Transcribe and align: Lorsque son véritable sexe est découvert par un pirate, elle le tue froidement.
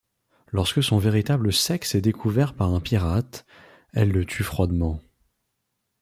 Lorsque 0.51 0.81
son 0.81 0.97
véritable 0.97 1.53
sexe 1.53 1.93
est 1.93 2.01
découvert 2.01 2.55
par 2.55 2.73
un 2.73 2.79
pirate, 2.79 3.45
elle 3.93 4.09
le 4.09 4.25
tue 4.25 4.41
froidement. 4.43 4.99